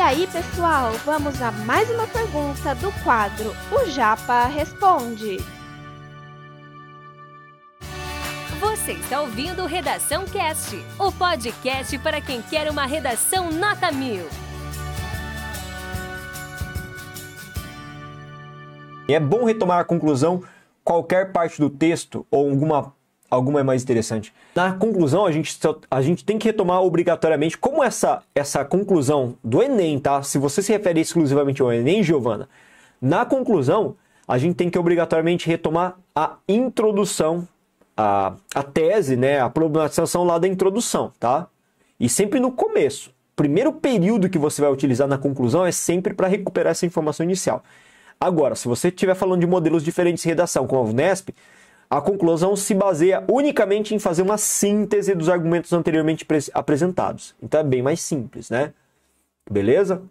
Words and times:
aí, 0.00 0.26
pessoal, 0.26 0.92
vamos 1.04 1.40
a 1.40 1.52
mais 1.52 1.88
uma 1.90 2.06
pergunta 2.06 2.74
do 2.74 2.90
quadro 3.04 3.54
O 3.70 3.88
Japa 3.90 4.46
Responde. 4.46 5.36
Você 8.60 8.92
está 8.92 9.20
ouvindo 9.20 9.66
Redação 9.66 10.24
Cast, 10.24 10.76
o 10.98 11.12
podcast 11.12 11.96
para 11.98 12.20
quem 12.20 12.42
quer 12.42 12.70
uma 12.70 12.86
redação 12.86 13.50
nota 13.50 13.92
mil. 13.92 14.26
É 19.06 19.20
bom 19.20 19.44
retomar 19.44 19.80
a 19.80 19.84
conclusão, 19.84 20.42
qualquer 20.82 21.30
parte 21.30 21.60
do 21.60 21.68
texto 21.68 22.26
ou 22.30 22.50
alguma 22.50 22.94
alguma 23.30 23.60
é 23.60 23.62
mais 23.62 23.82
interessante. 23.82 24.32
Na 24.54 24.72
conclusão, 24.72 25.26
a 25.26 25.32
gente, 25.32 25.58
a 25.90 26.02
gente 26.02 26.24
tem 26.24 26.38
que 26.38 26.46
retomar 26.46 26.82
obrigatoriamente 26.82 27.58
como 27.58 27.82
essa, 27.82 28.22
essa 28.34 28.64
conclusão 28.64 29.36
do 29.42 29.62
Enem, 29.62 29.98
tá? 29.98 30.22
Se 30.22 30.38
você 30.38 30.62
se 30.62 30.72
refere 30.72 31.00
exclusivamente 31.00 31.60
ao 31.62 31.72
Enem, 31.72 32.02
Giovana, 32.02 32.48
na 33.00 33.24
conclusão, 33.24 33.96
a 34.26 34.38
gente 34.38 34.56
tem 34.56 34.70
que 34.70 34.78
obrigatoriamente 34.78 35.46
retomar 35.46 35.96
a 36.14 36.36
introdução, 36.48 37.46
a, 37.96 38.34
a 38.54 38.62
tese, 38.62 39.16
né? 39.16 39.40
A 39.40 39.50
problematização 39.50 40.24
lá 40.24 40.38
da 40.38 40.48
introdução, 40.48 41.12
tá? 41.18 41.48
E 41.98 42.08
sempre 42.08 42.40
no 42.40 42.50
começo. 42.50 43.12
Primeiro 43.36 43.72
período 43.72 44.28
que 44.28 44.38
você 44.38 44.62
vai 44.62 44.70
utilizar 44.70 45.08
na 45.08 45.18
conclusão 45.18 45.66
é 45.66 45.72
sempre 45.72 46.14
para 46.14 46.28
recuperar 46.28 46.70
essa 46.70 46.86
informação 46.86 47.24
inicial. 47.24 47.64
Agora, 48.20 48.54
se 48.54 48.68
você 48.68 48.88
estiver 48.88 49.14
falando 49.14 49.40
de 49.40 49.46
modelos 49.46 49.82
diferentes 49.82 50.22
de 50.22 50.28
redação, 50.28 50.66
como 50.66 50.80
a 50.80 50.90
UNESP, 50.90 51.34
a 51.96 52.00
conclusão 52.00 52.56
se 52.56 52.74
baseia 52.74 53.22
unicamente 53.30 53.94
em 53.94 54.00
fazer 54.00 54.22
uma 54.22 54.36
síntese 54.36 55.14
dos 55.14 55.28
argumentos 55.28 55.72
anteriormente 55.72 56.26
apresentados. 56.52 57.36
Então 57.40 57.60
é 57.60 57.62
bem 57.62 57.82
mais 57.82 58.00
simples, 58.00 58.50
né? 58.50 58.72
Beleza? 59.48 60.02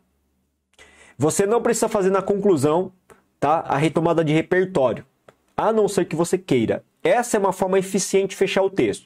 Você 1.17 1.45
não 1.45 1.61
precisa 1.61 1.89
fazer 1.89 2.09
na 2.09 2.21
conclusão 2.21 2.89
tá, 3.37 3.59
a 3.67 3.75
retomada 3.75 4.23
de 4.23 4.31
repertório, 4.31 5.05
a 5.57 5.73
não 5.73 5.89
ser 5.89 6.05
que 6.05 6.15
você 6.15 6.37
queira. 6.37 6.85
Essa 7.03 7.35
é 7.35 7.39
uma 7.41 7.51
forma 7.51 7.77
eficiente 7.77 8.29
de 8.29 8.37
fechar 8.37 8.63
o 8.63 8.69
texto. 8.69 9.05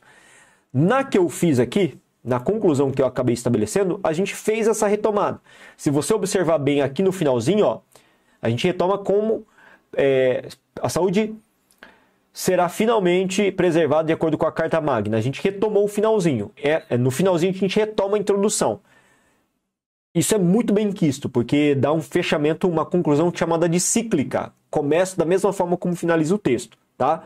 Na 0.71 1.03
que 1.03 1.17
eu 1.17 1.27
fiz 1.29 1.59
aqui, 1.59 1.97
na 2.23 2.39
conclusão 2.39 2.91
que 2.91 3.01
eu 3.01 3.07
acabei 3.07 3.33
estabelecendo, 3.33 3.99
a 4.03 4.13
gente 4.13 4.35
fez 4.35 4.67
essa 4.67 4.85
retomada. 4.85 5.41
Se 5.75 5.89
você 5.89 6.13
observar 6.13 6.59
bem 6.59 6.83
aqui 6.83 7.01
no 7.01 7.11
finalzinho, 7.11 7.65
ó, 7.65 7.81
a 8.39 8.49
gente 8.49 8.67
retoma 8.67 8.99
como 8.99 9.47
é, 9.95 10.47
a 10.79 10.89
saúde 10.89 11.35
será 12.37 12.69
finalmente 12.69 13.51
preservada 13.51 14.05
de 14.05 14.13
acordo 14.13 14.37
com 14.37 14.45
a 14.45 14.51
Carta 14.51 14.79
Magna. 14.79 15.17
A 15.17 15.21
gente 15.21 15.41
retomou 15.41 15.85
o 15.85 15.87
finalzinho. 15.87 16.51
É, 16.55 16.83
é, 16.87 16.95
no 16.95 17.09
finalzinho 17.09 17.51
a 17.51 17.55
gente 17.55 17.79
retoma 17.79 18.15
a 18.15 18.19
introdução. 18.19 18.79
Isso 20.13 20.35
é 20.35 20.37
muito 20.37 20.71
bem 20.71 20.91
quisto, 20.91 21.27
porque 21.27 21.73
dá 21.73 21.91
um 21.91 21.99
fechamento, 21.99 22.69
uma 22.69 22.85
conclusão 22.85 23.33
chamada 23.33 23.67
de 23.67 23.79
cíclica. 23.79 24.53
Começa 24.69 25.17
da 25.17 25.25
mesma 25.25 25.51
forma 25.51 25.75
como 25.77 25.95
finaliza 25.95 26.35
o 26.35 26.37
texto, 26.37 26.77
tá? 26.95 27.23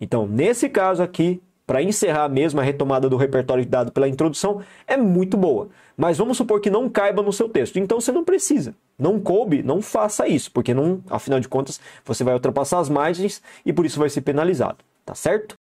Então, 0.00 0.26
nesse 0.26 0.70
caso 0.70 1.02
aqui, 1.02 1.42
para 1.68 1.82
encerrar 1.82 2.30
mesmo 2.30 2.58
a 2.58 2.64
retomada 2.64 3.10
do 3.10 3.18
repertório 3.18 3.66
dado 3.66 3.92
pela 3.92 4.08
introdução, 4.08 4.62
é 4.86 4.96
muito 4.96 5.36
boa. 5.36 5.68
Mas 5.94 6.16
vamos 6.16 6.38
supor 6.38 6.62
que 6.62 6.70
não 6.70 6.88
caiba 6.88 7.22
no 7.22 7.30
seu 7.30 7.46
texto. 7.46 7.78
Então 7.78 8.00
você 8.00 8.10
não 8.10 8.24
precisa. 8.24 8.74
Não 8.98 9.20
coube, 9.20 9.62
não 9.62 9.82
faça 9.82 10.26
isso, 10.26 10.50
porque 10.50 10.72
não, 10.72 11.02
afinal 11.10 11.38
de 11.38 11.46
contas 11.46 11.78
você 12.06 12.24
vai 12.24 12.32
ultrapassar 12.32 12.78
as 12.78 12.88
margens 12.88 13.42
e 13.66 13.72
por 13.72 13.84
isso 13.84 13.98
vai 13.98 14.08
ser 14.08 14.22
penalizado. 14.22 14.78
Tá 15.04 15.14
certo? 15.14 15.56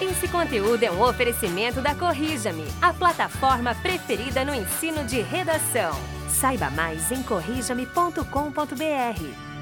Esse 0.00 0.26
conteúdo 0.26 0.82
é 0.82 0.90
um 0.90 1.00
oferecimento 1.00 1.80
da 1.80 1.94
Corrija-me, 1.94 2.64
a 2.82 2.92
plataforma 2.92 3.72
preferida 3.76 4.44
no 4.44 4.52
ensino 4.52 5.04
de 5.04 5.20
redação. 5.20 5.92
Saiba 6.28 6.70
mais 6.70 7.12
em 7.12 7.22
corrijame.com.br. 7.22 9.55